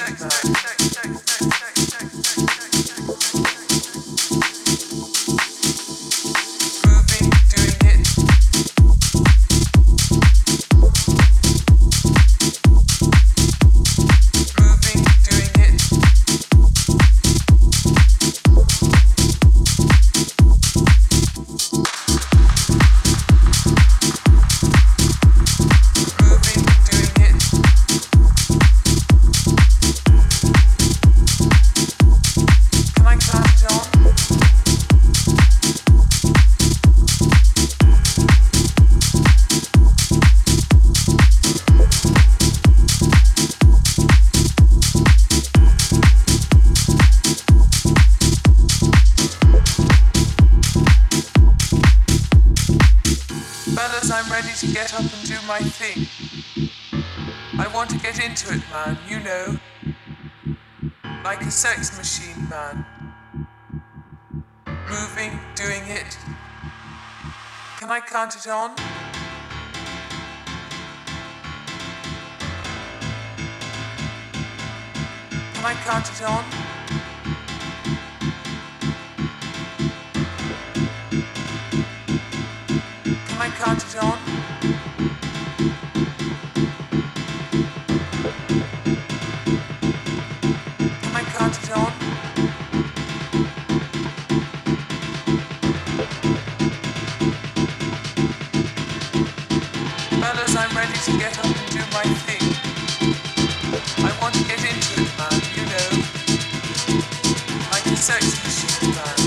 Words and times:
Next 0.00 0.18
sex. 0.20 0.59
Moving, 64.66 65.38
doing 65.54 65.82
it. 65.86 66.18
Can 67.78 67.90
I 67.90 68.00
count 68.00 68.36
it 68.36 68.46
on? 68.48 68.76
Can 75.54 75.64
I 75.64 75.74
count 75.84 76.08
it 76.10 76.22
on? 76.22 76.44
Can 83.28 83.38
I 83.38 83.48
count 83.56 83.84
it 83.84 83.96
on? 84.02 84.18
sex. 108.00 108.82
Uh, 108.82 109.19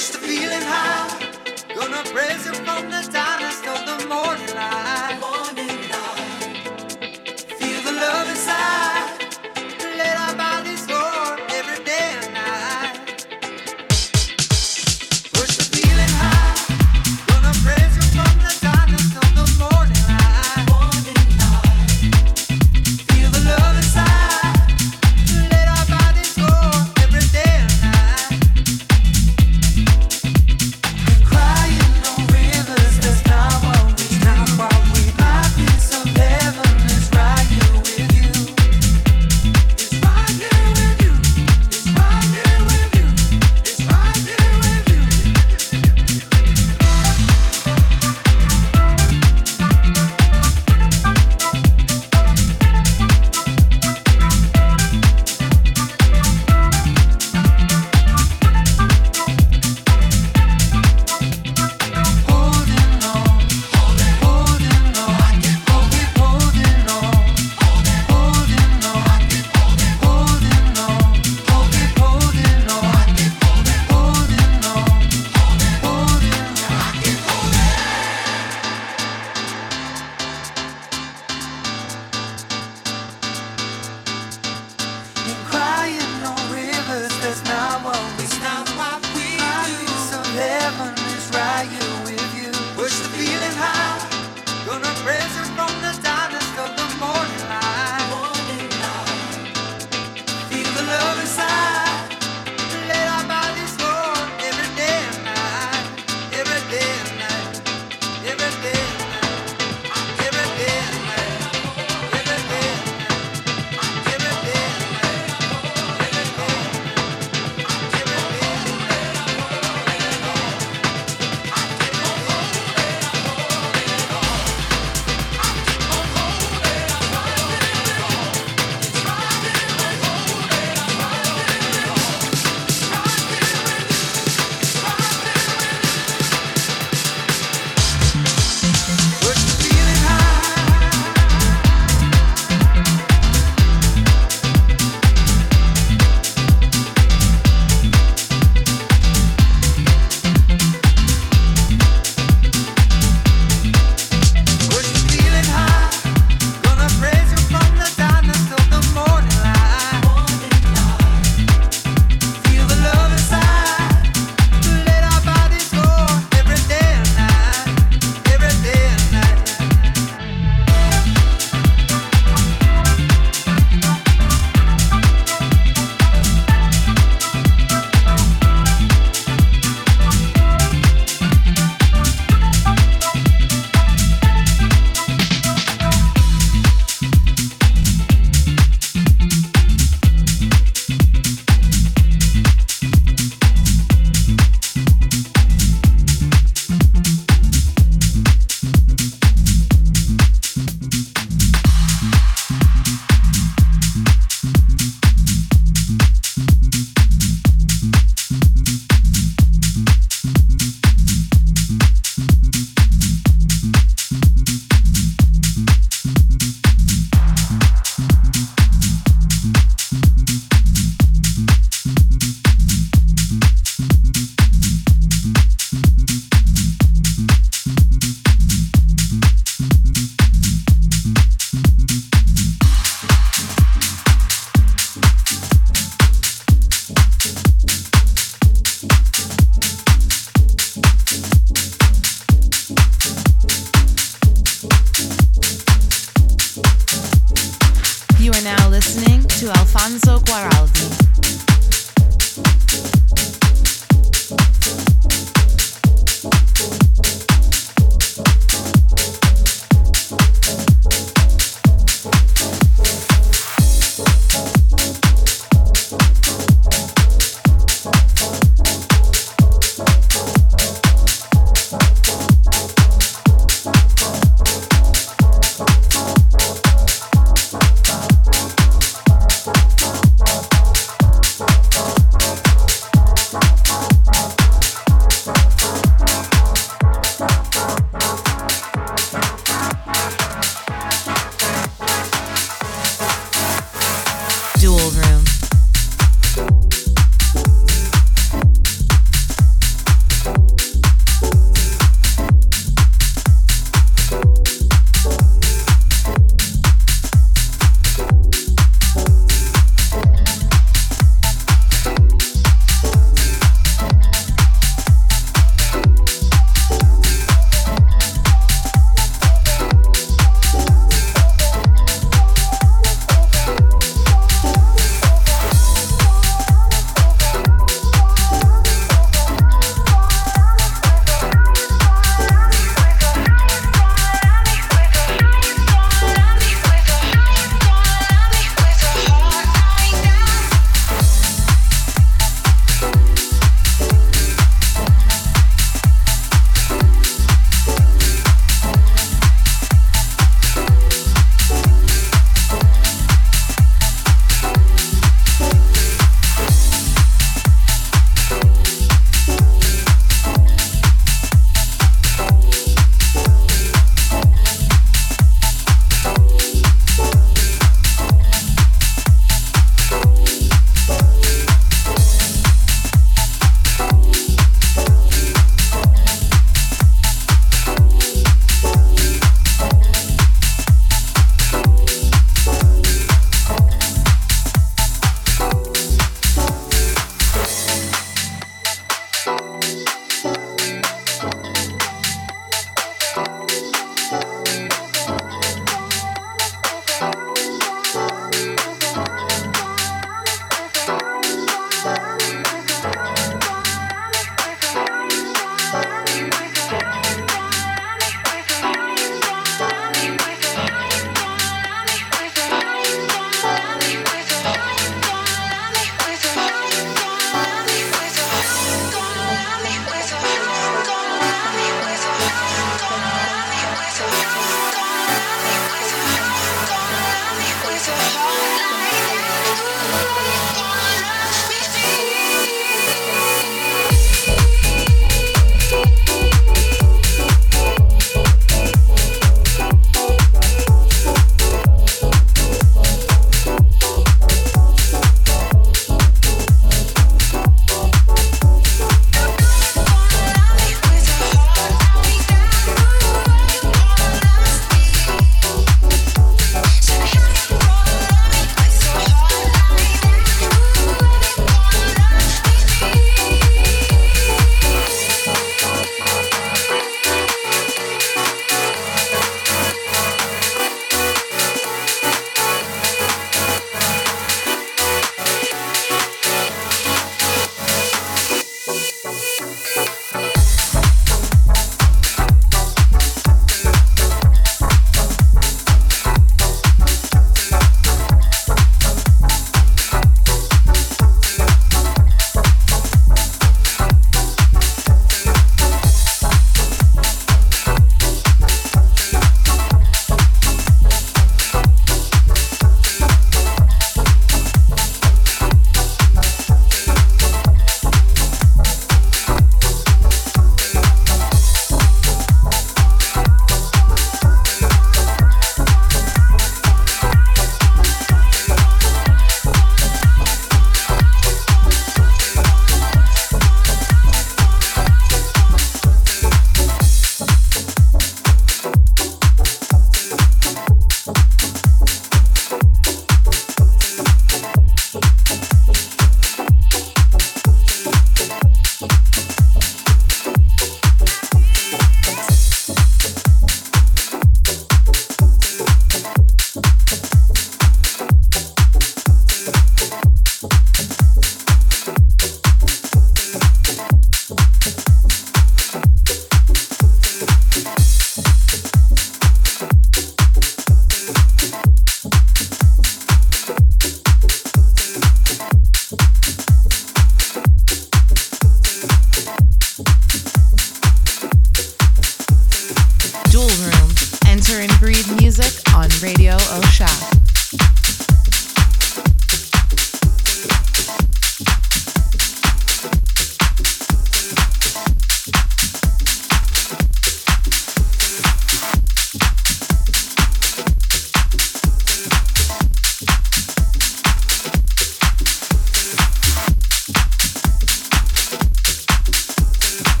Just 0.00 0.14
a 0.14 0.18
feeling 0.18 0.62
high, 0.62 1.28
gonna 1.74 2.02
praise 2.04 2.46
you 2.46 2.54
from 2.54 2.88
the 2.88 3.06
top. 3.12 3.39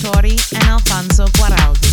Tori 0.00 0.34
and 0.54 0.64
Alfonso 0.64 1.26
Guaraldi. 1.36 1.89